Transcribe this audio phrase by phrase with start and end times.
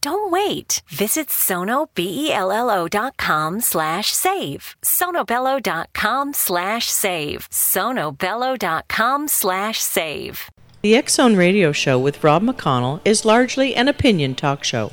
[0.00, 0.82] Don't wait.
[0.88, 4.76] Visit sonobello.com slash save.
[4.82, 7.48] sonobello.com slash save.
[7.50, 10.50] sonobello.com slash save.
[10.82, 14.92] The X Zone Radio Show with Rob McConnell is largely an opinion talk show.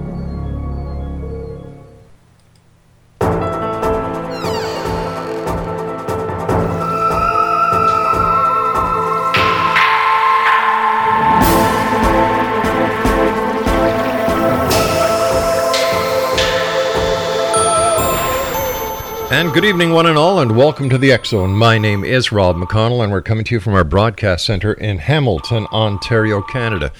[19.31, 21.51] And good evening, one and all, and welcome to the X Zone.
[21.51, 24.97] My name is Rob McConnell, and we're coming to you from our broadcast center in
[24.97, 26.91] Hamilton, Ontario, Canada.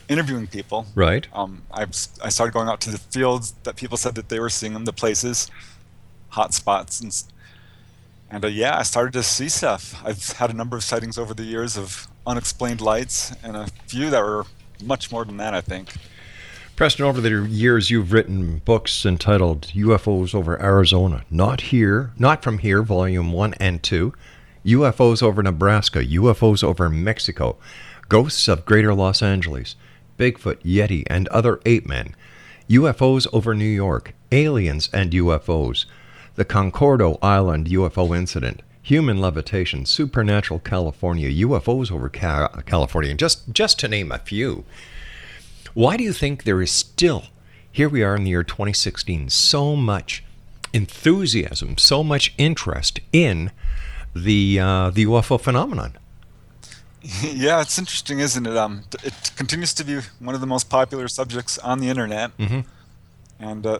[0.08, 0.86] interviewing people.
[0.94, 1.26] Right.
[1.32, 1.82] Um, I
[2.22, 4.84] I started going out to the fields that people said that they were seeing them,
[4.84, 5.50] the places,
[6.30, 7.10] hot spots, and
[8.30, 10.00] and uh, yeah, I started to see stuff.
[10.04, 14.10] I've had a number of sightings over the years of unexplained lights, and a few
[14.10, 14.46] that were
[14.82, 15.54] much more than that.
[15.54, 15.94] I think.
[16.76, 22.58] Preston, over the years, you've written books entitled UFOs over Arizona, Not Here, Not From
[22.58, 24.12] Here, Volume 1 and 2,
[24.66, 27.56] UFOs over Nebraska, UFOs over Mexico,
[28.08, 29.76] Ghosts of Greater Los Angeles,
[30.18, 32.16] Bigfoot, Yeti, and Other Ape Men,
[32.68, 35.84] UFOs over New York, Aliens and UFOs,
[36.34, 43.52] the Concordo Island UFO Incident, Human Levitation, Supernatural California, UFOs over Ca- California, and just,
[43.52, 44.64] just to name a few.
[45.74, 47.24] Why do you think there is still,
[47.70, 50.22] here we are in the year 2016, so much
[50.72, 53.50] enthusiasm, so much interest in
[54.14, 55.96] the uh, the UFO phenomenon?
[57.22, 58.56] yeah, it's interesting, isn't it?
[58.56, 62.64] Um, it continues to be one of the most popular subjects on the internet, Mhm.
[63.40, 63.78] and uh,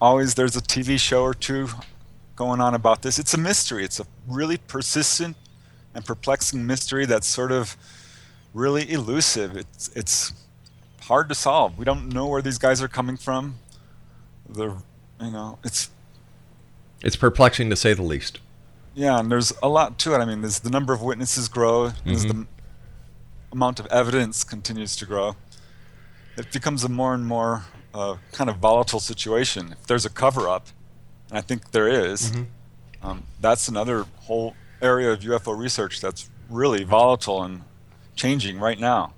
[0.00, 1.68] always there's a TV show or two
[2.36, 3.18] going on about this.
[3.18, 3.84] It's a mystery.
[3.84, 5.36] It's a really persistent
[5.94, 7.76] and perplexing mystery that's sort of
[8.54, 9.56] really elusive.
[9.56, 10.32] It's it's
[11.02, 11.76] hard to solve.
[11.78, 13.58] We don't know where these guys are coming from.
[14.48, 14.76] They're,
[15.20, 15.90] you know, it's
[17.02, 18.38] It's perplexing to say the least.
[18.94, 20.18] yeah, and there's a lot to it.
[20.18, 22.46] I mean, as the number of witnesses grow, as the
[23.50, 25.36] amount of evidence continues to grow,
[26.36, 27.64] it becomes a more and more
[27.94, 29.72] uh, kind of volatile situation.
[29.72, 30.68] If there's a cover-up,
[31.28, 32.32] and I think there is,
[33.02, 37.62] um, that's another whole area of UFO research that's really volatile and
[38.14, 39.12] changing right now.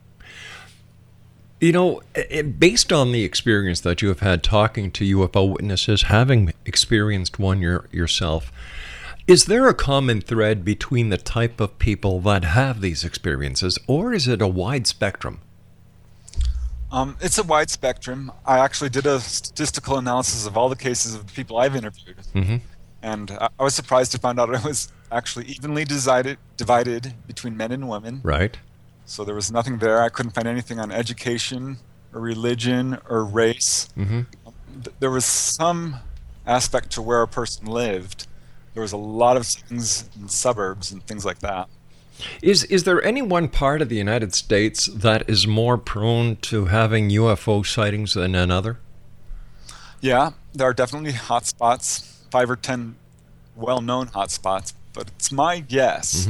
[1.64, 5.46] You know, i- i- based on the experience that you have had talking to UFO
[5.46, 8.52] witnesses, having experienced one your, yourself,
[9.26, 14.12] is there a common thread between the type of people that have these experiences, or
[14.12, 15.40] is it a wide spectrum?
[16.92, 18.30] Um, it's a wide spectrum.
[18.44, 22.16] I actually did a statistical analysis of all the cases of the people I've interviewed,
[23.02, 27.56] and I, I was surprised to find out it was actually evenly divided divided between
[27.56, 28.20] men and women.
[28.22, 28.58] Right?
[29.06, 30.02] So there was nothing there.
[30.02, 31.78] I couldn't find anything on education
[32.12, 33.88] or religion or race.
[33.96, 34.22] Mm-hmm.
[34.98, 35.96] There was some
[36.46, 38.26] aspect to where a person lived.
[38.72, 41.68] There was a lot of things in suburbs and things like that.
[42.42, 46.66] Is is there any one part of the United States that is more prone to
[46.66, 48.78] having UFO sightings than another?
[50.00, 52.96] Yeah, there are definitely hot spots, five or ten
[53.56, 56.28] well-known hot spots, but it's my guess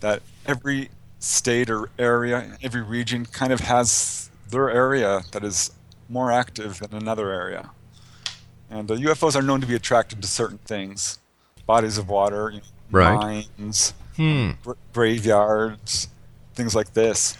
[0.00, 5.70] that every state or area, every region kind of has their area that is
[6.08, 7.70] more active than another area.
[8.68, 11.18] And uh, UFOs are known to be attracted to certain things,
[11.66, 13.46] bodies of water, you know, Right.
[13.58, 14.50] mines, Hmm.
[14.64, 16.08] gra- graveyards,
[16.54, 17.38] things like this.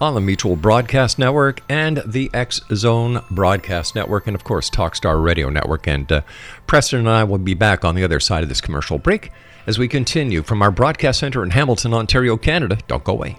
[0.00, 5.22] on the Mutual Broadcast Network and the X Zone Broadcast Network, and of course, Talkstar
[5.22, 5.88] Radio Network.
[5.88, 6.22] And uh,
[6.66, 9.32] Preston and I will be back on the other side of this commercial break
[9.66, 12.78] as we continue from our broadcast center in Hamilton, Ontario, Canada.
[12.86, 13.38] Don't go away.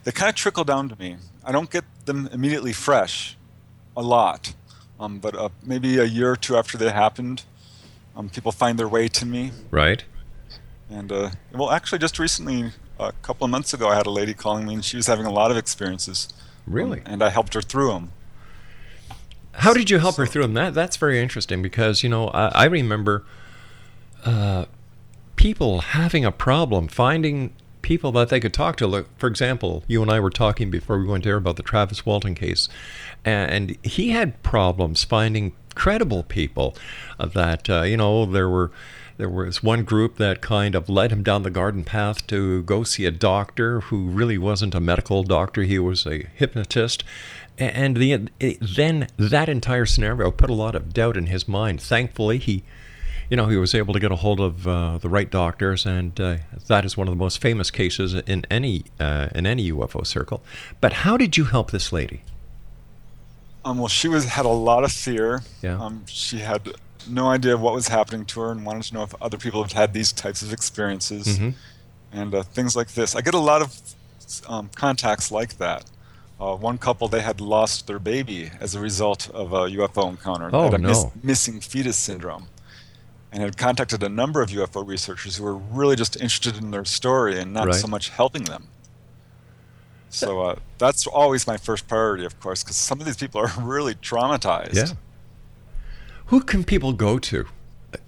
[0.03, 1.17] they kind of trickle down to me.
[1.43, 3.37] I don't get them immediately fresh,
[3.95, 4.53] a lot.
[4.99, 7.43] Um, but uh, maybe a year or two after they happened,
[8.15, 9.51] um, people find their way to me.
[9.71, 10.03] Right.
[10.89, 14.33] And uh, well, actually, just recently, a couple of months ago, I had a lady
[14.33, 16.29] calling me, and she was having a lot of experiences.
[16.67, 16.99] Really?
[16.99, 18.11] Um, and I helped her through them.
[19.53, 20.53] How did you help her through them?
[20.53, 23.25] That that's very interesting because you know I, I remember
[24.23, 24.65] uh,
[25.35, 28.87] people having a problem finding people that they could talk to.
[28.87, 32.05] Look, for example, you and I were talking before we went there about the Travis
[32.05, 32.69] Walton case,
[33.25, 36.75] and he had problems finding credible people
[37.17, 38.71] that uh, you know there were
[39.17, 42.83] there was one group that kind of led him down the garden path to go
[42.83, 45.61] see a doctor who really wasn't a medical doctor.
[45.61, 47.03] He was a hypnotist.
[47.59, 51.79] And the, then that entire scenario put a lot of doubt in his mind.
[51.81, 52.63] Thankfully he
[53.31, 56.19] you know he was able to get a hold of uh, the right doctors and
[56.19, 60.05] uh, that is one of the most famous cases in any uh, in any UFO
[60.05, 60.43] circle
[60.81, 62.21] but how did you help this lady
[63.63, 65.43] um, well, she was had a lot of fear.
[65.61, 65.79] Yeah.
[65.79, 66.61] Um, she had
[67.07, 69.71] no idea what was happening to her and wanted to know if other people have
[69.73, 71.49] had these types of experiences Mm-hmm.
[72.11, 73.15] and uh, things like this.
[73.15, 73.79] I get a lot of
[74.47, 75.85] um, contacts like that.
[76.39, 80.49] Uh, one couple they had lost their baby as a result of a UFO encounter.
[80.49, 81.13] They Oh, had a no.
[81.21, 82.47] missing fetus syndrome,
[83.31, 86.85] and had contacted a number of UFO researchers who were really just interested in their
[86.85, 87.75] story and not Right.
[87.75, 88.67] so much helping them.
[90.09, 93.51] So uh, that's always my first priority, of course, because some of these people are
[93.61, 94.73] really traumatized.
[94.75, 94.87] Yeah.
[96.27, 97.47] Who can people go to,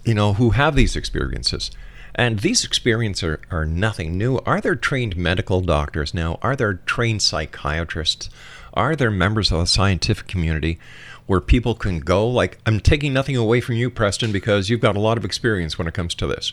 [0.04, 1.70] you know, who have these experiences?
[2.14, 4.38] And these experiences are, are nothing new.
[4.46, 6.38] Are there trained medical doctors now?
[6.42, 8.30] Are there trained psychiatrists?
[8.74, 10.78] Are there members of the scientific community
[11.26, 12.28] where people can go?
[12.28, 15.78] Like, I'm taking nothing away from you, Preston, because you've got a lot of experience
[15.78, 16.52] when it comes to this.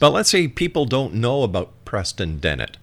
[0.00, 2.76] But let's say people don't know about Preston Dennett.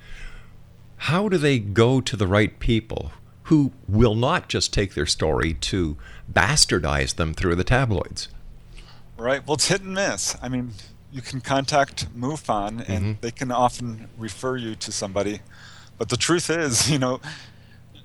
[0.97, 3.11] How do they go to the right people
[3.43, 5.97] who will not just take their story to
[6.31, 8.29] bastardize them through the tabloids?
[9.17, 9.45] Right.
[9.45, 10.37] Well, it's hit and miss.
[10.41, 10.71] I mean,
[11.11, 13.11] you can contact MUFON, and mm-hmm.
[13.21, 15.41] they can often refer you to somebody.
[15.97, 17.19] But the truth is, you know,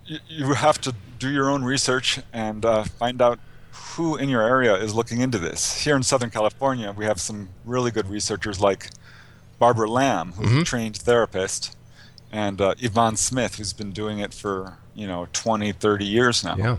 [0.06, 3.38] you, have to do your own research and uh, find out
[3.70, 5.84] who in your area is looking into this.
[5.84, 8.90] Here in Southern California, we have some really good researchers like
[9.58, 11.76] Barbara Lamb, who's a trained therapist,
[12.30, 16.56] and uh, Yvonne Smith, who's been doing it for, you know, 20, 30 years now.
[16.56, 16.76] Yeah.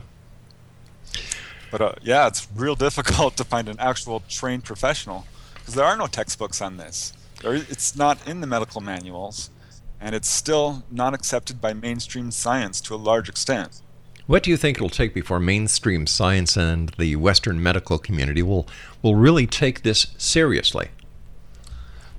[1.72, 5.98] But uh, yeah, it's real difficult to find an actual trained professional because there are
[5.98, 7.14] no textbooks on this.
[7.42, 9.50] There, it's not in the medical manuals,
[10.00, 13.82] and it's still not accepted by mainstream science to a large extent.
[14.28, 18.68] What do you think it'll take before mainstream science and the Western medical community will
[19.02, 20.90] will really take this seriously?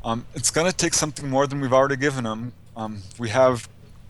[0.02, 2.52] Um, it's going to take something more than we've already given them.
[2.76, 3.68] Um, we have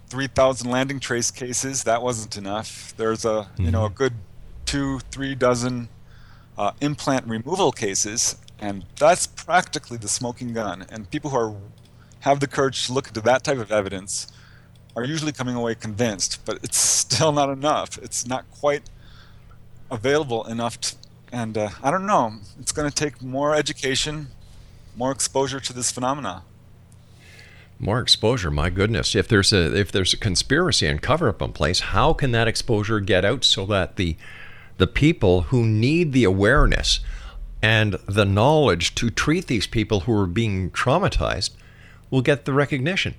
[0.09, 1.85] 3,000 landing trace cases.
[1.85, 2.95] That wasn't enough.
[2.97, 4.15] There's a you know a good
[4.65, 5.89] two, three dozen
[6.57, 10.87] uh, implant removal cases, and that's practically the smoking gun.
[10.91, 11.57] And people who are
[12.21, 14.27] have the courage to look into that type of evidence
[14.97, 17.99] are usually coming away convinced, but it's still not enough.
[17.99, 18.83] It's not quite
[19.91, 20.97] available enough, to,
[21.33, 22.35] and uh, I don't know.
[22.59, 24.29] It's going to take more education,
[24.97, 26.43] more exposure to this phenomena.
[27.79, 29.15] More exposure, my goodness.
[29.15, 32.49] If there's a if there's a conspiracy and cover up in place, how can that
[32.49, 34.17] exposure get out so that the
[34.79, 36.99] the people who need the awareness
[37.63, 41.51] and the knowledge to treat these people who are being traumatized
[42.11, 43.15] will get the recognition?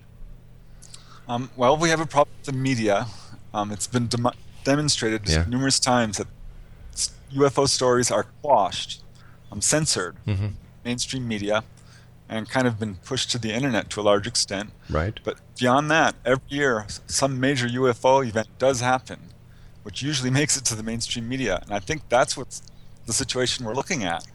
[1.28, 3.08] Um, well, we have a problem with the media.
[3.54, 4.32] Um, it's been dem-
[4.64, 5.46] demonstrated Yeah.
[5.48, 6.28] numerous times that
[7.32, 9.04] UFO stories are quashed,
[9.52, 10.16] um, censored,
[10.84, 11.64] mainstream media,
[12.28, 14.72] and kind of been pushed to the internet to a large extent.
[14.90, 15.20] Right.
[15.24, 19.20] But beyond that, every year some major UFO event does happen,
[19.84, 21.60] which usually makes it to the mainstream media.
[21.64, 22.62] And I think that's what's
[23.06, 24.26] the situation we're looking at.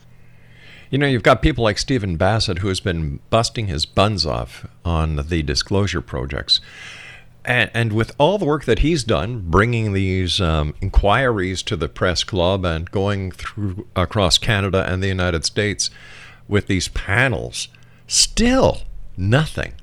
[0.91, 4.67] You know, you've got people like Stephen Bassett who has been busting his buns off
[4.85, 6.61] on the disclosure projects.
[7.45, 11.89] And, and with all the work that he's done, bringing these um, inquiries to the
[11.89, 15.91] press club and going through across Canada and the United States
[16.49, 17.69] with these panels,
[18.07, 18.83] still
[19.17, 19.75] nothing.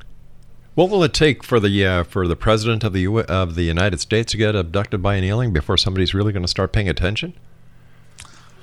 [0.73, 3.63] What will it take for the uh, for the president of the U- of the
[3.63, 6.87] United States to get abducted by an alien before somebody's really going to start paying
[6.87, 7.33] attention?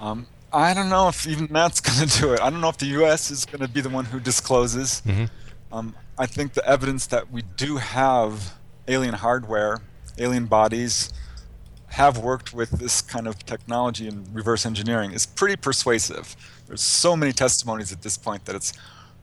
[0.00, 2.40] Um, I don't know if even that's going to do it.
[2.40, 3.30] I don't know if the U.S.
[3.30, 5.02] is going to be the one who discloses.
[5.70, 8.54] Um, I think the evidence that we do have
[8.86, 9.82] alien hardware,
[10.18, 11.12] alien bodies,
[11.88, 16.34] have worked with this kind of technology and reverse engineering is pretty persuasive.
[16.66, 18.72] There's so many testimonies at this point that it's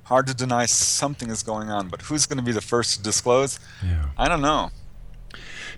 [0.03, 1.89] hard to deny something is going on.
[1.89, 3.59] But who's going to be the first to disclose?
[3.83, 4.05] Yeah.
[4.17, 4.69] I don't know.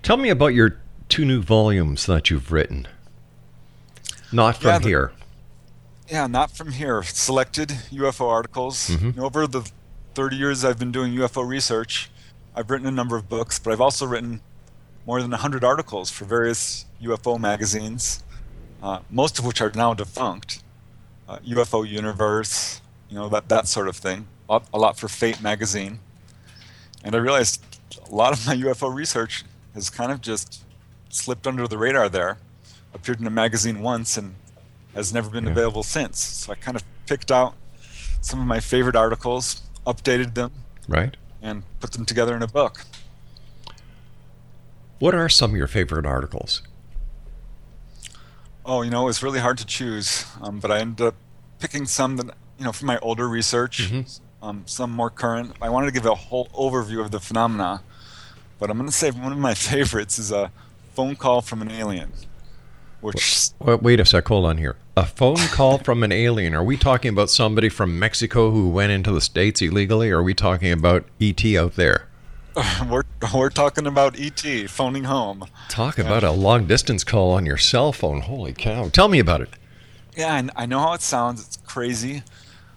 [0.03, 0.77] Tell me about your
[1.09, 2.87] two new volumes that you've written.
[4.31, 5.11] Not from Yeah, the- here.
[6.09, 7.03] Yeah, not from here.
[7.03, 8.87] Selected UFO articles.
[8.87, 9.17] Mhm.
[9.17, 9.69] Over the
[10.15, 12.09] 30 years I've been doing UFO research,
[12.55, 14.41] I've written a number of books, but I've also written
[15.05, 18.23] more than 100 articles for various UFO magazines,
[18.81, 20.63] uh, most of which are now defunct.
[21.27, 24.27] Uh, UFO Universe, you know, that, that sort of thing.
[24.47, 25.99] A lot, a lot for Fate magazine.
[27.03, 27.61] And I realized
[28.09, 30.63] a lot of my UFO research has kind of just
[31.09, 32.37] slipped under the radar there.
[32.93, 34.35] Appeared in a magazine once and
[34.97, 35.51] has never been Yeah.
[35.51, 36.19] available since.
[36.19, 37.55] So I kind of picked out
[38.21, 40.51] some of my favorite articles, updated them,
[40.87, 41.15] Right.
[41.41, 42.85] and put them together in a book.
[44.99, 46.61] What are some of your favorite articles?
[48.65, 51.15] Oh, you know, it was really hard to choose, um, but I ended up
[51.59, 52.25] picking some that,
[52.57, 53.91] you know, from my older research,
[54.41, 55.55] um, some more current.
[55.61, 57.81] I wanted to give a whole overview of the phenomena,
[58.59, 60.51] but I'm going to say one of my favorites is a
[60.95, 62.11] phone call from an alien,
[62.99, 64.27] which Wait, wait a sec.
[64.27, 64.75] Hold on here.
[64.97, 66.55] A phone call from an alien.
[66.55, 70.09] Are we talking about somebody from Mexico who went into the states illegally?
[70.09, 72.07] Or are we talking about ET out there?
[72.89, 75.45] we're, we're talking about ET phoning home.
[75.69, 78.21] Talk about a long distance call on your cell phone.
[78.21, 78.89] Holy cow!
[78.89, 79.49] Tell me about it.
[80.15, 81.45] Yeah, I, I know how it sounds.
[81.45, 82.23] It's crazy.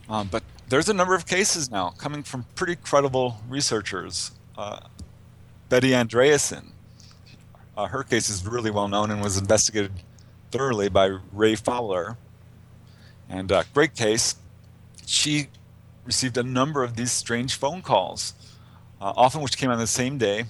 [0.07, 4.33] Um, but there's a number of cases now coming from pretty credible researchers.
[4.59, 4.81] Uh,
[5.71, 6.73] Betty Andreasson,
[7.79, 9.93] uh, her case is really well known and was investigated
[10.51, 12.17] thoroughly by Ray Fowler.
[13.29, 14.37] And uh, great case.
[15.07, 15.49] She
[16.05, 18.35] received a number of these strange phone calls,
[19.01, 20.45] uh, often which came on the same day.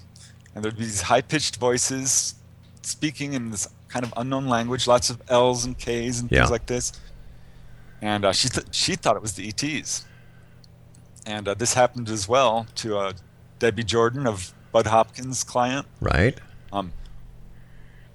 [0.54, 2.34] And there'd be these high pitched voices
[2.82, 6.40] speaking in this kind of unknown language, lots of L's and K's and Yeah.
[6.40, 6.92] things like this.
[8.02, 10.06] And uh, she, th- she thought it was the ETs.
[11.26, 13.12] And uh, this happened as well to uh,
[13.58, 15.86] Debbie Jordan of Budd Hopkins' client.
[16.00, 16.38] Right.
[16.72, 16.92] Um,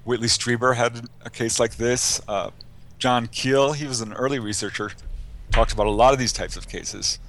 [0.06, 2.22] Whitley Strieber had a case like this.
[2.28, 2.52] Uh,
[2.98, 4.92] John Keel, he was an early researcher,
[5.52, 7.20] talked about a lot of these types of cases.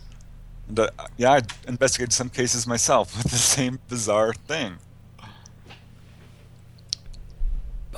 [0.69, 4.77] And uh, yeah, I investigated some cases myself with the same bizarre thing.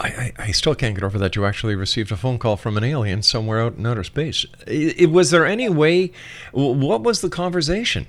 [0.01, 2.85] I, I, still can't get over that you actually received a phone call from an
[2.85, 4.47] alien somewhere out in outer space.
[4.69, 6.13] I, I- was there any way?
[6.53, 8.07] What was the conversation?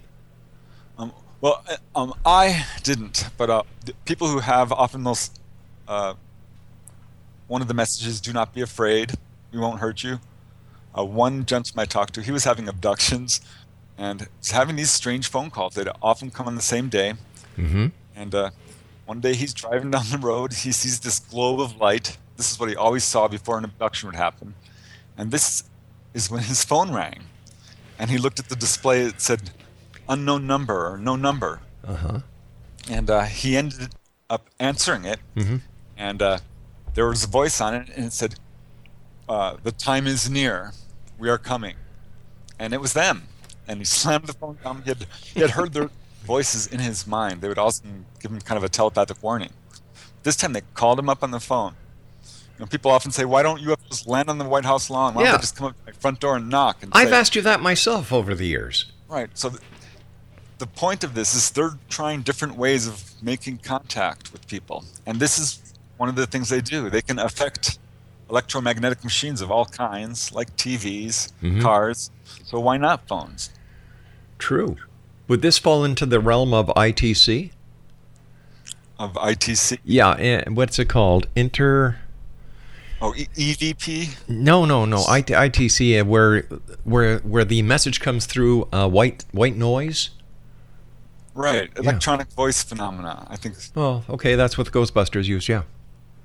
[0.99, 3.63] Um, well, uh, um, I didn't, but uh,
[4.05, 5.31] people who have often those.
[5.87, 6.13] Uh,
[7.49, 9.15] one of the messages: "Do not be afraid.
[9.51, 10.19] We won't hurt you."
[10.97, 13.41] Uh, one gentleman I talked to, he was having abductions,
[13.97, 15.75] and he's having these strange phone calls.
[15.75, 17.13] They'd often come on the same day.
[17.57, 17.87] Mm-hmm.
[18.15, 18.49] And uh,
[19.05, 20.53] one day he's driving down the road.
[20.53, 22.17] He sees this globe of light.
[22.37, 24.55] This is what he always saw before an abduction would happen.
[25.17, 25.63] And this
[26.13, 27.23] is when his phone rang.
[27.99, 29.01] And he looked at the display.
[29.01, 29.51] It said
[30.07, 31.59] unknown number or no number.
[31.85, 32.19] Uh huh.
[32.89, 33.89] And uh, he ended
[34.29, 35.19] up answering it.
[35.35, 35.57] Mm-hmm.
[35.97, 36.37] And uh,
[36.99, 37.87] there was a voice on it.
[37.95, 38.35] And it said,
[39.29, 40.73] uh, The time is near.
[41.17, 41.75] We are coming.
[42.59, 43.23] And it was them.
[43.69, 44.81] And he slammed the phone down.
[44.83, 45.89] He had, he had heard their
[46.25, 47.39] voices in his mind.
[47.39, 47.83] They would also
[48.19, 49.51] give him kind of a telepathic warning.
[50.23, 51.75] This time they called him up on the phone.
[52.25, 55.13] You know, people often say, "Why don't UFOs land on the White House lawn?
[55.13, 55.37] Why don't Yeah.
[55.37, 57.41] they just come up to my front door and knock?" And I've say, asked you
[57.43, 58.91] that myself over the years.
[59.07, 59.29] Right.
[59.35, 59.61] So th-
[60.57, 64.83] the point of this is they're trying different ways of making contact with people.
[65.05, 65.68] And this is
[65.99, 66.89] one of the things they do.
[66.89, 67.77] They can affect
[68.29, 71.61] electromagnetic machines of all kinds, like TVs, Mhm.
[71.61, 72.09] cars.
[72.45, 73.49] So why not phones?
[74.37, 74.77] True.
[75.27, 77.51] Would this fall into the realm of ITC?
[78.97, 79.79] Of ITC?
[79.83, 80.11] Yeah.
[80.11, 81.27] And what's it called?
[81.35, 81.97] Inter.
[83.01, 84.15] Oh, e- EVP?
[84.27, 85.03] No, no, no.
[85.09, 86.41] IT, ITC, uh, where
[86.83, 90.09] where where the message comes through uh, white white noise.
[91.33, 91.69] Right.
[91.75, 91.81] Yeah.
[91.81, 93.25] Electronic voice phenomena.
[93.29, 93.55] I think.
[93.75, 94.35] Oh, okay.
[94.35, 95.47] That's what Ghostbusters used.
[95.49, 95.63] Yeah.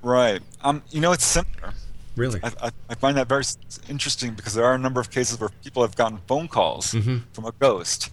[0.05, 0.39] Right.
[0.61, 1.73] Um, you know, it's similar.
[2.15, 2.39] Really.
[2.43, 3.43] I, I, find that very
[3.89, 7.23] interesting because there are a number of cases where people have gotten phone calls Mhm.
[7.33, 8.11] from a ghost.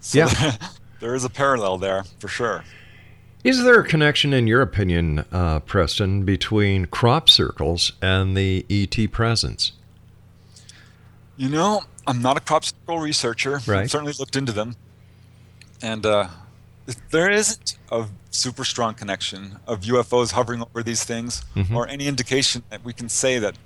[0.00, 0.56] So Yeah.
[1.00, 2.64] there is a parallel there for sure.
[3.44, 9.06] Is there a connection, in your opinion, uh, Preston, between crop circles and the ET
[9.06, 9.70] presence?
[11.36, 13.56] You know, I'm not a crop circle researcher.
[13.56, 13.88] I've Right.
[13.90, 14.74] certainly looked into them.
[15.80, 16.26] And uh,
[17.10, 21.74] there isn't a super strong connection of UFOs hovering over these things Mhm.
[21.74, 23.56] or any indication that we can say that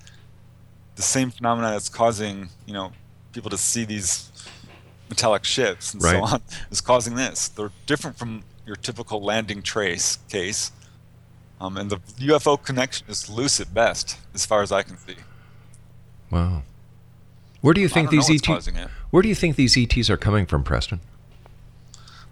[0.96, 2.92] the same phenomena that's causing, you know,
[3.32, 4.30] people to see these
[5.08, 6.12] metallic ships and Right.
[6.12, 7.48] so on is causing this.
[7.48, 10.72] They're different from your typical landing trace case.
[11.60, 15.16] Um, and the UFO connection is loose at best, as far as I can see.
[16.30, 16.62] Wow.
[17.60, 18.46] Where do you think these what's ET?
[18.46, 18.90] causing it.
[19.10, 21.00] Where do you think these ETs are coming from, Preston?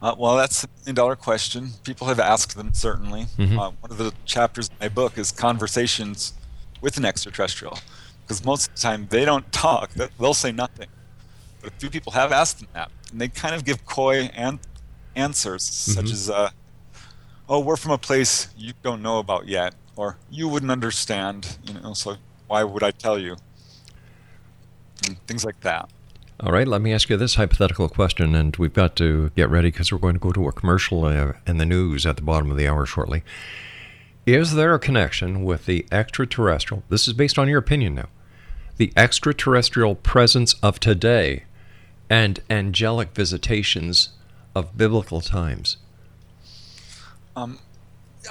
[0.02, 1.70] Uh, well, that's a million dollar question.
[1.84, 3.26] People have asked them, certainly.
[3.38, 3.56] Mhm.
[3.56, 6.34] Uh, one of the chapters in my book is conversations
[6.80, 7.78] with an extraterrestrial.
[8.26, 9.90] Because because most of the time they don't talk.
[10.18, 10.88] They'll say nothing.
[11.60, 14.60] But a few people have asked them that, and they kind of give coy an-
[15.14, 15.92] answers, mm-hmm.
[15.92, 16.50] such as, uh,
[17.48, 21.74] "Oh, we're from a place you don't know about yet," or "You wouldn't understand," you
[21.74, 21.94] know.
[21.94, 23.36] So why would I tell you?
[25.06, 25.90] And things like that.
[26.44, 29.70] All right, let me ask you this hypothetical question, and we've got to get ready
[29.70, 32.50] because we're going to go to a commercial uh, and the news at the bottom
[32.50, 33.22] of the hour shortly.
[34.26, 36.82] Is there a connection with the extraterrestrial?
[36.88, 38.08] This is based on your opinion now.
[38.76, 41.44] The extraterrestrial presence of today
[42.10, 44.10] and angelic visitations
[44.52, 45.76] of biblical times?
[47.36, 47.60] Um,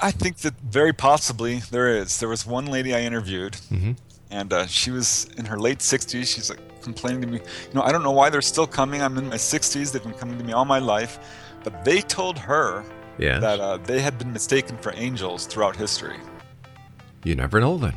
[0.02, 2.20] I think that very possibly there is.
[2.20, 3.92] There was one lady I interviewed, mm-hmm.
[4.30, 6.34] and uh, she was in her late 60s.
[6.34, 9.02] She's like complaining to me, you know, I don't know why they're still coming.
[9.02, 9.92] I'm in my 60s.
[9.92, 11.18] They've been coming to me all my life.
[11.64, 12.84] But they told her
[13.18, 13.40] yes.
[13.40, 16.16] that uh, they had been mistaken for angels throughout history.
[17.24, 17.94] You never know then.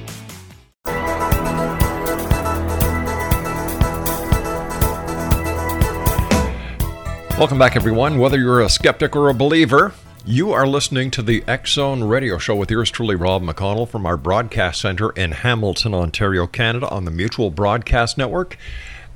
[7.41, 8.19] Welcome back, everyone.
[8.19, 12.55] Whether you're a skeptic or a believer, you are listening to the Zone Radio Show
[12.55, 17.09] with yours truly, Rob McConnell, from our broadcast center in Hamilton, Ontario, Canada, on the
[17.09, 18.57] Mutual Broadcast Network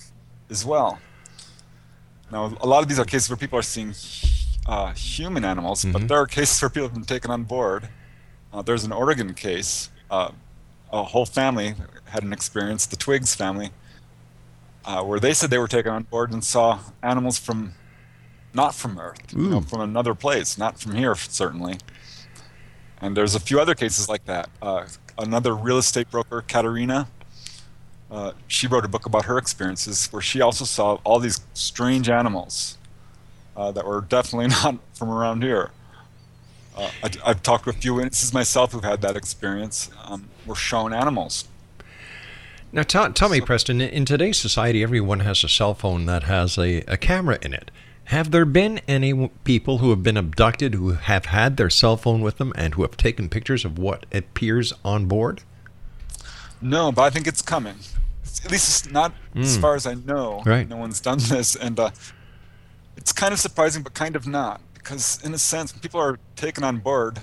[0.50, 0.98] as well.
[2.30, 3.94] Now, a lot of these are cases where people are seeing
[4.66, 5.92] uh, human animals, mm-hmm.
[5.92, 7.88] but there are cases where people have been taken on board
[8.52, 9.90] uh, there's an Oregon case.
[10.10, 10.32] Uh,
[10.92, 11.74] a whole family
[12.06, 13.70] had an experience, the Twiggs family,
[14.84, 17.72] uh, where they said they were taken on board and saw animals from
[18.54, 21.78] not from Earth, you know, from another place, not from here, certainly.
[23.00, 24.50] And there's a few other cases like that.
[24.60, 24.86] Uh,
[25.18, 27.08] another real estate broker, Katerina,
[28.10, 32.10] uh, she wrote a book about her experiences where she also saw all these strange
[32.10, 32.76] animals
[33.56, 35.70] uh, that were definitely not from around here.
[36.76, 39.90] Uh, I, have talked with a few witnesses myself who've had that experience.
[40.06, 41.46] Um, were shown animals.
[42.72, 46.78] Now, tell me, Preston, in today's society, everyone has a cell phone that has a,
[46.88, 47.70] a camera in it.
[48.04, 52.22] Have there been any people who have been abducted who have had their cell phone
[52.22, 55.42] with them and who have taken pictures of what appears on board?
[56.60, 57.76] No, but I think it's coming.
[58.44, 59.42] At least it's not mm.
[59.42, 59.60] as hmm.
[59.60, 60.42] far as I know.
[60.46, 60.68] Right.
[60.68, 61.90] No one's done this, and uh,
[62.96, 66.18] it's kind of surprising, but kind of not, because in a sense, when people are
[66.36, 67.20] taken on board,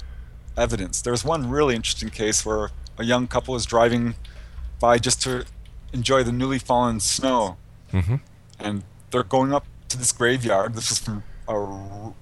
[0.56, 1.00] evidence.
[1.00, 4.14] There's one really interesting case where a young couple was driving
[4.80, 5.44] by just to
[5.92, 7.56] enjoy the newly fallen snow.
[7.92, 8.16] Mm-hmm.
[8.58, 10.74] And they're going up to this graveyard.
[10.74, 12.12] This is from a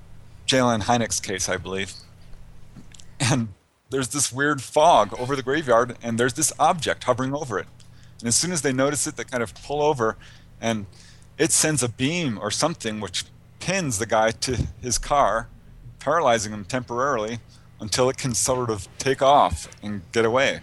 [0.46, 0.58] J.
[0.58, 1.92] Allen Hynek's case, I believe.
[3.18, 3.48] And
[3.90, 7.66] there's this weird fog over the graveyard, and there's this object hovering over it.
[8.20, 10.16] And as soon as they notice it, they kind of pull over,
[10.60, 10.86] and
[11.38, 13.24] it sends a beam or something which
[13.58, 15.48] pins the guy to his car,
[15.98, 17.38] paralyzing him temporarily
[17.80, 20.60] until it can sort of take off and get away.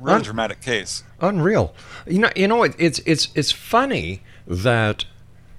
[0.00, 1.04] Really Un- dramatic case.
[1.20, 1.74] Unreal.
[2.06, 5.04] You know, you know, it, it's it's it's funny that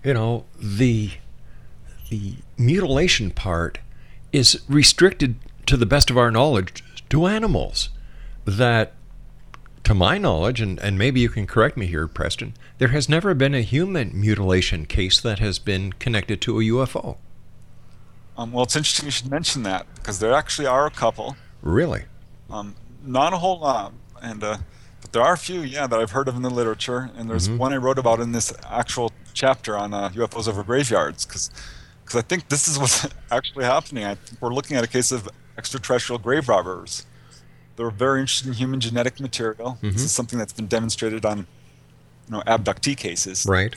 [0.03, 1.11] you know the
[2.09, 3.79] the mutilation part
[4.31, 7.89] is restricted to the best of our knowledge to animals.
[8.45, 8.93] That,
[9.83, 13.33] to my knowledge, and, and maybe you can correct me here, Preston, there has never
[13.33, 17.17] been a human mutilation case that has been connected to a UFO.
[18.37, 21.35] Um, well, it's interesting you should mention that because there actually are a couple.
[21.61, 22.03] Really?
[22.49, 24.57] Um, not a whole lot and uh,
[25.01, 27.47] but there are a few, yeah, that I've heard of in the literature, and there's
[27.47, 27.57] mm-hmm.
[27.57, 31.49] one I wrote about in this actual chapter on uh, UFOs over graveyards, because
[32.03, 34.03] because I think this is what's actually happening.
[34.05, 37.05] I think we're looking at a case of extraterrestrial grave robbers.
[37.77, 39.77] They're very interested in human genetic material.
[39.77, 39.91] Mm-hmm.
[39.91, 41.45] This is something that's been demonstrated on, you
[42.29, 43.45] know, abductee cases.
[43.47, 43.75] Right.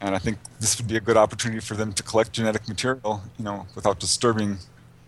[0.00, 3.22] And I think this would be a good opportunity for them to collect genetic material,
[3.38, 4.58] you know, without disturbing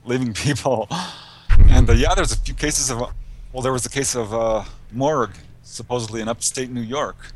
[0.04, 0.88] living people.
[1.68, 3.00] And uh, yeah, there's a few cases of
[3.52, 7.32] well, there was a case of a uh, morgue, supposedly in upstate New York,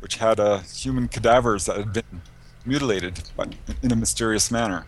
[0.00, 2.22] which had uh, human cadavers that had been
[2.64, 4.86] mutilated but in a mysterious manner.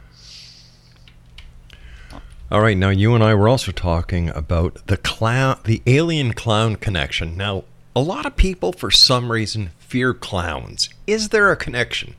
[2.50, 6.76] All right, now you and I were also talking about the clown, the alien clown
[6.76, 7.36] connection.
[7.36, 7.64] Now,
[7.98, 10.88] a lot of people, for some reason, fear clowns.
[11.08, 12.14] Is there a connection?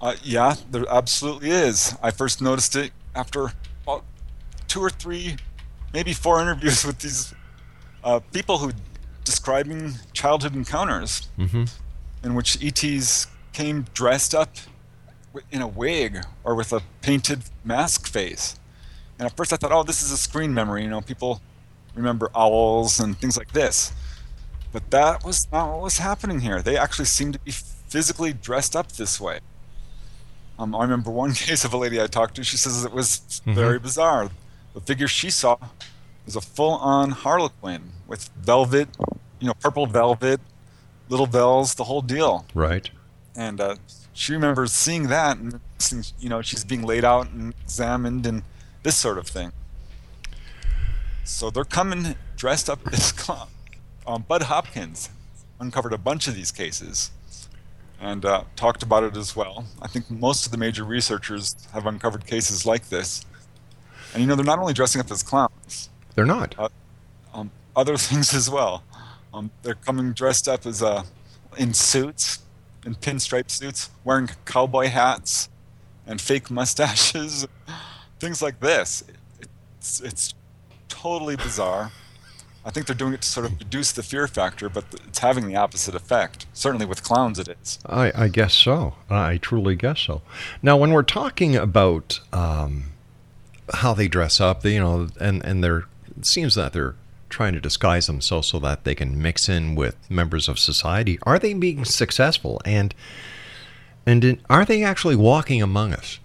[0.00, 1.96] Uh, yeah, there absolutely is.
[2.00, 3.50] I first noticed it after
[3.82, 4.04] about
[4.68, 5.38] two or three
[5.92, 7.34] maybe four interviews with these
[8.04, 8.70] uh, people who
[9.24, 11.28] describing childhood encounters.
[11.36, 11.64] Mm-hmm.
[12.22, 14.54] in which ETs came dressed up
[15.50, 18.56] in a wig or with a painted mask face.
[19.18, 20.84] And at first I thought, oh, this is a screen memory.
[20.84, 21.40] You know, people
[21.96, 23.92] remember owls and things like this.
[24.72, 26.62] But that was not what was happening here.
[26.62, 29.40] They actually seemed to be physically dressed up this way.
[30.58, 32.44] Um, I remember one case of a lady I talked to.
[32.44, 34.30] She says it was very bizarre.
[34.74, 35.56] The figure she saw
[36.26, 38.88] was a full-on harlequin with velvet,
[39.40, 40.40] you know, purple velvet,
[41.08, 42.44] little bells, the whole deal.
[42.54, 42.90] Right.
[43.34, 43.76] And uh,
[44.12, 45.60] she remembers seeing that, and
[46.18, 48.42] you know, she's being laid out and examined and
[48.82, 49.52] this sort of thing.
[51.24, 53.48] So they're coming dressed up as clown.
[54.08, 55.10] Um, Budd Hopkins
[55.60, 57.10] uncovered a bunch of these cases
[58.00, 59.66] and uh, talked about it as well.
[59.82, 63.24] I think most of the major researchers have uncovered cases like this.
[64.14, 66.54] And you know, they're not only dressing up as clowns, They're not.
[66.58, 66.68] uh,
[67.34, 68.82] um, other things as well.
[69.34, 71.02] Um, they're coming dressed up as uh,
[71.58, 72.38] in suits,
[72.86, 75.50] in pinstripe suits, wearing cowboy hats
[76.06, 77.46] and fake mustaches,
[78.20, 79.04] things like this.
[79.78, 80.34] It's, it's
[80.88, 81.92] totally bizarre.
[82.68, 85.48] I think they're doing it to sort of reduce the fear factor, but it's having
[85.48, 86.44] the opposite effect.
[86.52, 87.78] Certainly with clowns, it is.
[87.86, 88.92] I, I guess so.
[89.08, 90.20] I truly guess so.
[90.60, 92.92] Now, when we're talking about um,
[93.72, 96.94] how they dress up, they, you know, and and they're it seems that they're
[97.30, 101.18] trying to disguise themselves so that they can mix in with members of society.
[101.22, 102.60] Are they being successful?
[102.66, 102.94] And
[104.04, 106.18] and in, are they actually walking among us?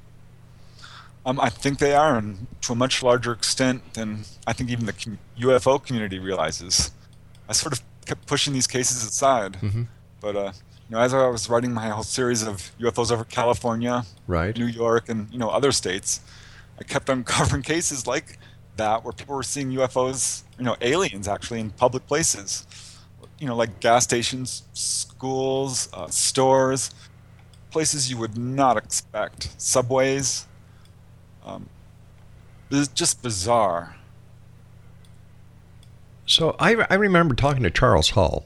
[1.26, 4.86] Um, I think they are, and to a much larger extent than I think even
[4.86, 4.94] the
[5.40, 6.92] UFO community realizes.
[7.48, 9.58] I sort of kept pushing these cases aside,
[10.20, 10.52] but uh,
[10.90, 14.58] you know, as I was writing my whole series of UFOs over California, Right.
[14.58, 16.20] New York, and you know other states,
[16.80, 18.38] I kept uncovering cases like
[18.76, 22.66] that where people were seeing UFOs, you know, aliens actually in public places,
[23.40, 26.94] you know, like gas stations, schools, uh, stores,
[27.72, 30.48] places you would not expect, subways.
[32.74, 33.98] It's just bizarre.
[36.26, 38.46] So I, I remember talking to Charles Hall,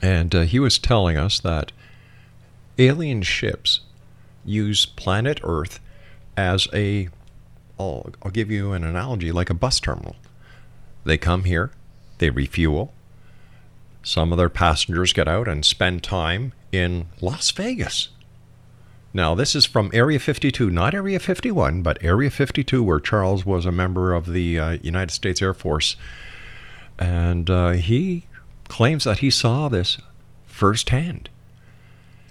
[0.00, 1.72] and uh, he was telling us that
[2.78, 3.80] alien ships
[4.42, 5.80] use planet Earth
[6.34, 7.10] as a,
[7.78, 10.16] I'll, I'll give you an analogy, like a bus terminal.
[11.04, 11.72] They come here,
[12.18, 12.94] they refuel.
[14.02, 18.08] Some of their passengers get out and spend time in Las Vegas.
[19.12, 23.66] Now, this is from Area 52, not Area 51, but Area 52, where Charles was
[23.66, 25.96] a member of the uh, United States Air Force
[27.00, 28.24] and uh, he
[28.68, 29.98] claims that he saw this
[30.46, 31.30] firsthand.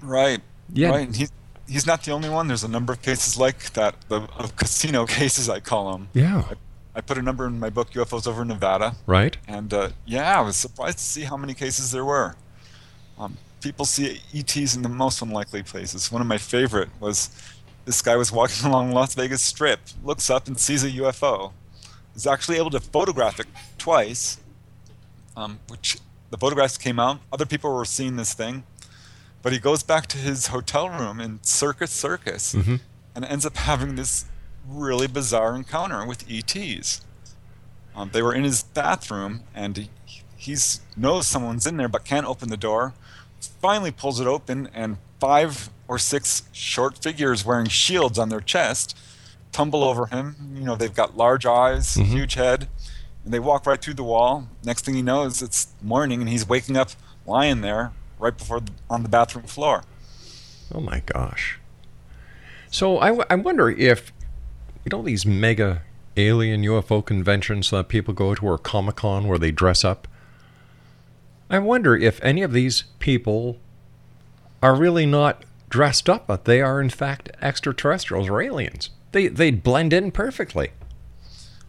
[0.01, 0.41] Right.
[0.71, 0.89] Yeah.
[0.91, 1.13] Right.
[1.13, 1.31] He's
[1.67, 2.47] he's not the only one.
[2.47, 6.09] There's a number of cases like that, the of casino cases I call them.
[6.13, 6.43] Yeah.
[6.95, 8.95] I put a number in my book, UFOs over Nevada.
[9.05, 9.37] Right.
[9.47, 12.35] And uh, yeah, I was surprised to see how many cases there were.
[13.17, 16.11] Um, people see ETs in the most unlikely places.
[16.11, 17.29] One of my favorite was
[17.85, 21.51] this guy was walking along Las Vegas Strip, looks up and sees a UFO.
[22.13, 24.39] He's actually able to photograph it twice,
[25.35, 25.97] um, which
[26.29, 27.19] the photographs came out.
[27.31, 28.63] Other people were seeing this thing.
[29.41, 32.53] But he goes back to his hotel room in Circus Circus
[33.15, 34.25] and ends up having this
[34.67, 37.01] really bizarre encounter with ETs.
[37.95, 39.89] Um, they were in his bathroom, and he
[40.35, 42.93] he's, knows someone's in there, but can't open the door.
[43.47, 48.97] Finally, pulls it open, and five or six short figures wearing shields on their chest
[49.51, 50.35] tumble over him.
[50.55, 52.11] You know, they've got large eyes, mm-hmm.
[52.11, 52.67] huge head,
[53.23, 54.47] and they walk right through the wall.
[54.63, 56.91] Next thing he knows, it's morning, and he's waking up
[57.25, 59.83] lying there right before the, on the bathroom floor.
[60.73, 61.59] Oh my gosh.
[62.69, 64.13] So I, w- I wonder if,
[64.85, 65.81] you know, these mega
[66.15, 70.07] alien UFO conventions that people go to or Comic Con where they dress up.
[71.49, 73.57] I wonder if any of these people
[74.61, 78.89] are really not dressed up, but they are in fact extraterrestrials or aliens.
[79.11, 80.71] They they blend in perfectly.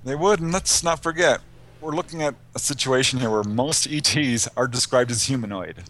[0.05, 1.41] They would, and let's not forget,
[1.81, 5.85] we're looking at a situation here where most ETs are described as humanoid.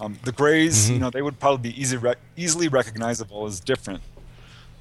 [0.00, 4.02] Um, the grays, you know, they would probably be easy rec- easily recognizable as different.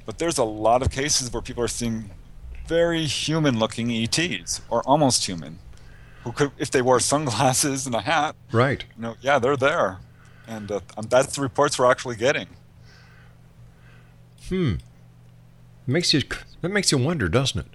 [0.05, 2.09] But there's a lot of cases where people are seeing
[2.67, 5.59] very human-looking ETs, or almost human,
[6.23, 8.83] who could, if they wore sunglasses and a hat, Right.
[8.95, 9.99] you know, yeah, they're there,
[10.47, 12.47] and uh, um, that's the reports we're actually getting.
[14.49, 14.75] Hmm.
[15.87, 16.21] Makes you
[16.61, 17.67] that makes you wonder, doesn't it?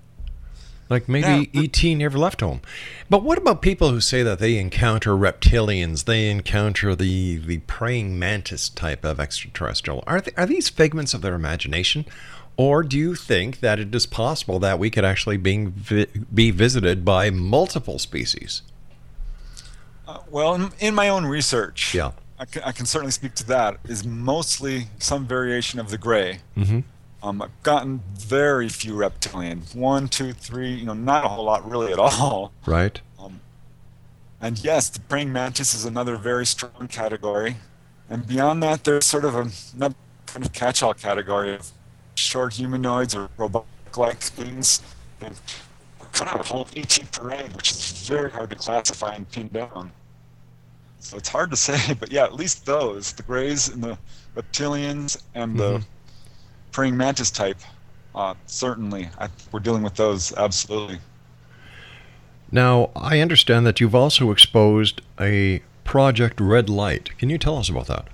[0.90, 2.62] Like maybe ET never left home.
[3.10, 8.18] But what about people who say that they encounter reptilians, they encounter the the praying
[8.18, 10.02] mantis type of extraterrestrial?
[10.06, 12.06] Are they, are these figments of their imagination,
[12.58, 16.50] or do you think that it is possible that we could actually being vi- be
[16.50, 18.62] visited by multiple species?
[20.06, 22.10] Uh, well, in, in my own research, Yeah.
[22.40, 26.38] I can, I can certainly speak to that, is mostly some variation of the gray.
[26.56, 26.80] Mm-hmm.
[27.20, 29.62] Um, I've gotten very few reptilian.
[29.72, 32.52] One, two, three, you know, not a whole lot really at all.
[32.64, 33.00] Right.
[33.18, 33.40] Um,
[34.40, 37.56] and yes, the praying mantis is another very strong category.
[38.08, 39.96] And beyond that, there's sort of a, another
[40.26, 41.72] kind of catch-all category of
[42.18, 44.82] short humanoids or robotic-like things.
[45.20, 45.34] And
[46.12, 49.92] kind of a whole ET parade, which is very hard to classify and pin down.
[51.00, 53.98] So it's hard to say, but yeah, at least those, the grays and the
[54.36, 55.84] reptilians and the Mhm.
[56.72, 57.58] praying mantis type,
[58.14, 59.10] uh, certainly.
[59.18, 60.98] I, we're dealing with those, absolutely.
[62.50, 67.16] Now, I understand that you've also exposed a Project Red Light.
[67.18, 68.06] Can you tell us about that?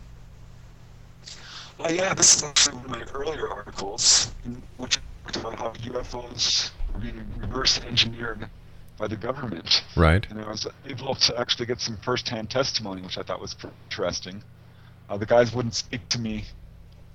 [1.84, 4.32] Uh, yeah, this is actually one of my earlier articles,
[4.78, 8.48] which I talked about how UFOs were being reverse engineered
[8.96, 9.84] by the government.
[9.94, 10.26] Right.
[10.30, 13.54] And I was able to actually get some first-hand testimony, which I thought was
[13.90, 14.42] interesting.
[15.10, 16.44] Uh, the guys wouldn't speak to me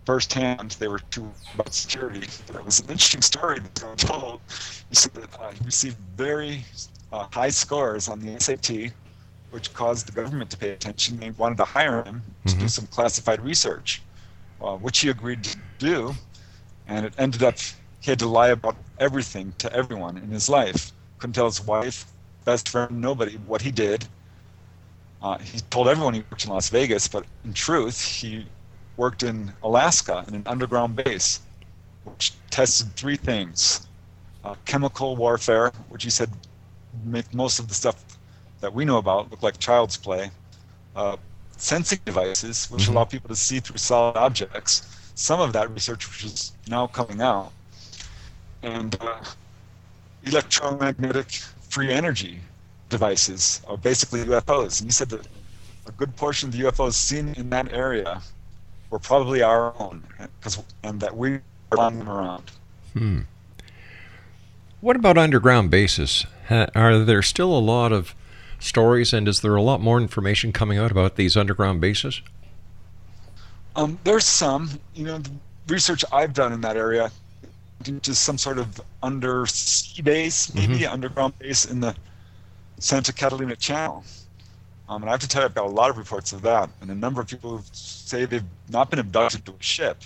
[0.06, 2.28] firsthand; they were too about security.
[2.46, 4.42] But it was an interesting story that I was told.
[4.90, 6.64] He said that uh, he received very
[7.12, 8.92] uh, high scores on the SAT,
[9.50, 11.20] which caused the government to pay attention.
[11.20, 12.70] They wanted to hire him to do Mhm.
[12.70, 14.04] some classified research,
[14.62, 16.14] uh, which he agreed to do.
[16.88, 17.58] And it ended up
[18.02, 20.92] he had to lie about everything to everyone in his life.
[21.18, 22.06] Couldn't tell his wife,
[22.46, 24.08] best friend, nobody what he did.
[25.22, 28.46] Uh, he told everyone he worked in Las Vegas, but in truth, he
[28.96, 31.42] worked in Alaska in an underground base,
[32.06, 33.86] which tested three things:
[34.46, 36.30] uh, chemical warfare, which he said
[37.04, 38.18] make most of the stuff
[38.62, 40.32] that we know about look like child's play.
[40.96, 41.18] Uh,
[41.60, 42.90] sensing devices, which Mhm.
[42.90, 44.84] allow people to see through solid objects.
[45.16, 47.52] Some of that research, which is now coming out,
[48.64, 49.18] and uh,
[50.26, 51.32] electromagnetic
[51.70, 52.42] free energy
[52.90, 54.80] devices, are basically UFOs.
[54.80, 55.28] And he said that
[55.88, 58.22] a good portion of the UFOs seen in that area
[58.90, 60.04] were probably our own,
[60.42, 61.42] 'cause- and that we are
[61.76, 62.52] flying them around.
[62.94, 63.20] Hmm.
[64.82, 66.26] What about underground bases?
[66.50, 68.16] Are there still a lot of
[68.60, 72.22] stories, and is there a lot more information coming out about these underground bases?
[73.76, 75.32] Um, there's some, you know, the
[75.68, 77.12] research I've done in that area,
[78.02, 81.96] just some sort of undersea base, maybe underground base in the
[82.80, 84.04] Santa Catalina Channel.
[84.90, 86.70] Um, and I have to tell you, I've got a lot of reports of that,
[86.82, 90.02] and a number of people who say they've not been abducted to a ship,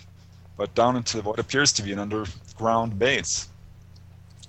[0.58, 3.48] but down into what appears to be an underground base.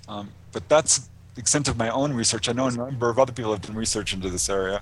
[0.07, 2.47] Um, but that's extent of my own research.
[2.49, 4.81] I know a number of other people have done research into this area,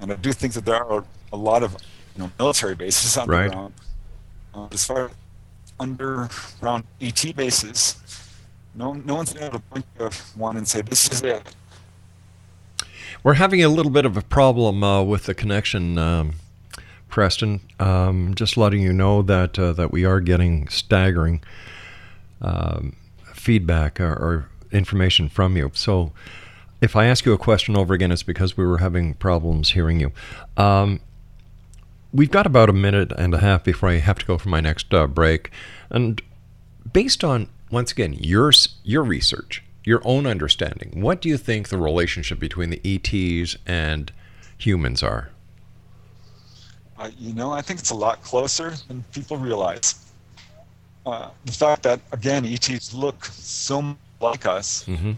[0.00, 1.76] and I do think that there are a lot of
[2.16, 3.44] you know military bases Right.
[3.44, 3.74] underground.
[4.54, 5.10] Uh, as far as
[5.78, 7.96] underground ET bases,
[8.74, 11.54] no no one's been able to point to one and say this is it.
[13.22, 16.34] We're having a little bit of a problem uh, with the connection, um,
[17.08, 17.60] Preston.
[17.80, 21.42] Um, just letting you know that uh, that we are getting staggering
[22.40, 22.94] um,
[23.34, 25.70] feedback or, or information from you.
[25.74, 26.12] So,
[26.80, 30.00] if I ask you a question over again, it's because we were having problems hearing
[30.00, 30.12] you.
[30.56, 31.00] Um,
[32.12, 34.60] we've got about a minute and a half before I have to go for my
[34.60, 35.50] next uh, break,
[35.90, 36.22] and
[36.92, 38.52] based on once again your
[38.84, 44.12] your research, your own understanding, what do you think the relationship between the ETs and
[44.56, 45.30] humans are?
[46.98, 50.04] Uh, you know, I think it's a lot closer than people realize.
[51.06, 55.12] Uh, the fact that again ETs look so like us Mm-hmm.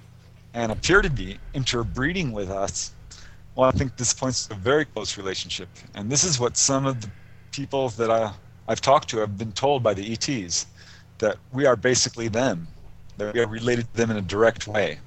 [0.55, 2.93] and appear to be interbreeding with us,
[3.55, 5.69] well, I think this points to a very close relationship.
[5.95, 7.11] And this is what some of the
[7.53, 8.33] people that I,
[8.69, 10.67] I've talked to have been told by the ETs
[11.19, 12.67] that we are basically them,
[13.19, 14.99] that we are related to them in a direct way.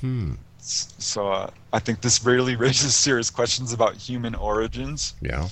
[0.00, 0.34] Hmm.
[0.58, 5.48] So uh, I think this really raises serious questions about human origins Yeah.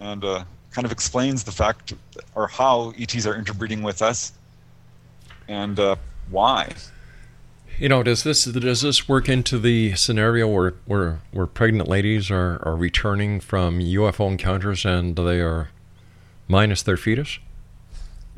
[0.00, 1.94] and uh, kind of explains the fact
[2.34, 4.32] or how ETs are interbreeding with us
[5.48, 5.96] and uh,
[6.30, 6.72] why.
[7.78, 12.30] You know, does this does this work into the scenario where where, where pregnant ladies
[12.30, 15.68] are, are returning from UFO encounters and they are
[16.48, 17.38] minus their fetus?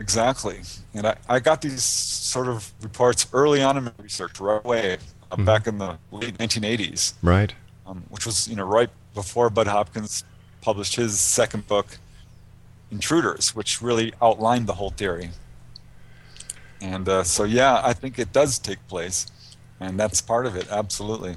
[0.00, 0.61] Exactly.
[0.94, 4.98] And I, I got these sort of reports early on in my research, right away,
[5.30, 5.44] uh, Mhm.
[5.44, 7.52] back in the late 1980s, Right.
[7.86, 10.24] um, which was, you know, right before Budd Hopkins
[10.61, 11.98] published his second book,
[12.90, 15.30] Intruders, which really outlined the whole theory.
[16.81, 19.26] And uh, so, yeah, I think it does take place.
[19.81, 21.37] And that's part of it, absolutely.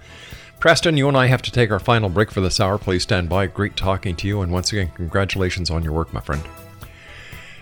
[0.60, 2.80] Preston, you and I have to take our final break for this hour.
[2.80, 3.46] Please stand by.
[3.46, 4.42] Great talking to you.
[4.42, 6.42] And once again, congratulations on your work, my friend.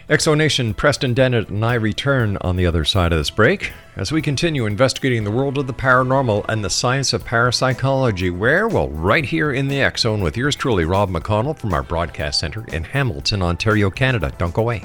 [0.07, 3.73] X Zone Nation, Preston Dennett and I return on the other side of this break
[3.95, 8.29] as we continue investigating the world of the paranormal and the science of parapsychology.
[8.29, 8.67] Where?
[8.67, 12.39] Well, right here in the X Zone with yours truly, Rob McConnell from our broadcast
[12.39, 14.31] center in Hamilton, Ontario, Canada.
[14.37, 14.83] Don't go away.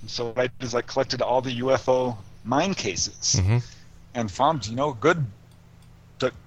[0.00, 3.58] And so what I did is I collected all the UFO mine cases Mm-hmm.
[4.14, 5.26] and found, you know, good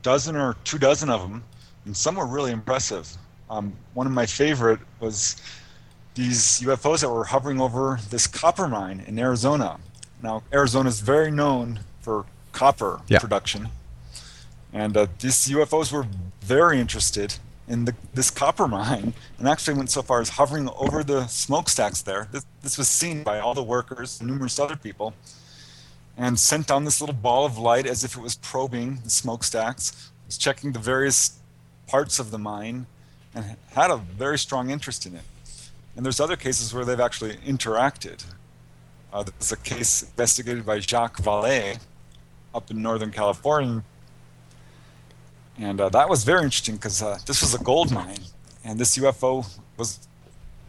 [0.03, 1.43] dozen or two dozen of them,
[1.85, 3.09] and some were really impressive.
[3.49, 5.35] Um, one of my favorite was
[6.15, 9.77] these UFOs that were hovering over this copper mine in Arizona.
[10.23, 13.19] Now, Arizona is very known for copper Yeah.
[13.19, 13.69] production,
[14.73, 16.07] and uh, these UFOs were
[16.41, 17.35] very interested
[17.67, 22.01] in the, this copper mine, and actually went so far as hovering over the smokestacks
[22.03, 22.27] there.
[22.31, 25.13] This, this was seen by all the workers, numerous other people
[26.17, 30.11] and sent down this little ball of light as if it was probing the smokestacks,
[30.25, 31.39] was checking the various
[31.87, 32.85] parts of the mine,
[33.33, 35.23] and had a very strong interest in it.
[35.95, 38.25] And there's other cases where they've actually interacted.
[39.11, 41.79] Uh, there's a case investigated by Jacques Vallée
[42.53, 43.83] up in Northern California.
[45.57, 48.19] And uh, that was very interesting because uh, this was a gold mine,
[48.63, 49.45] and this UFO
[49.77, 49.99] was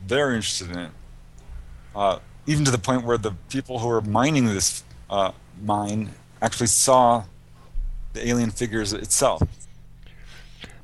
[0.06, 0.90] very interested in it.
[1.94, 5.32] Uh, even to the point where the people who were mining this uh,
[5.62, 6.10] mine
[6.42, 7.24] actually saw
[8.12, 9.42] the alien figures itself.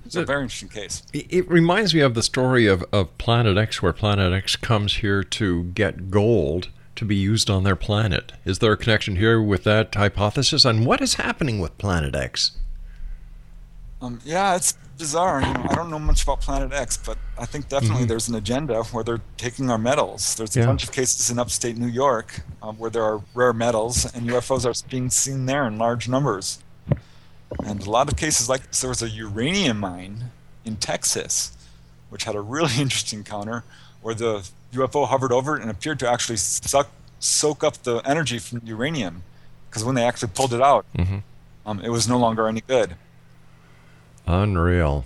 [0.05, 1.03] It's a very interesting case.
[1.14, 5.25] It reminds me of the story of, of Planet X, where Planet X comes here
[5.25, 8.33] to get gold to be used on their planet.
[8.45, 10.64] Is there a connection here with that hypothesis?
[10.66, 12.53] And what is happening with Planet X?
[14.03, 15.40] Um, yeah, it's bizarre.
[15.42, 18.09] You know, I don't know much about Planet X, but I think definitely Mhm.
[18.09, 20.36] there's an agenda where they're taking our metals.
[20.36, 20.66] There's a Yeah.
[20.66, 24.64] bunch of cases in upstate New York um, where there are rare metals, and UFOs
[24.64, 26.59] are being seen there in large numbers.
[27.64, 30.30] And a lot of cases like this, there was a uranium mine
[30.64, 31.50] in Texas,
[32.09, 33.64] which had a really interesting encounter
[34.03, 36.88] where the UFO hovered over it and appeared to actually suck,
[37.18, 39.24] soak up the energy from uranium.
[39.68, 41.22] Because when they actually pulled it out, Mhm.
[41.66, 42.94] um, it was no longer any good.
[44.27, 45.05] Unreal.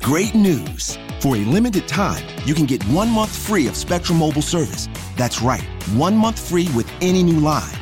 [0.00, 0.98] Great news!
[1.20, 4.88] For a limited time, you can get one month free of Spectrum Mobile service.
[5.16, 5.62] That's right,
[5.94, 7.81] one month free with any new line.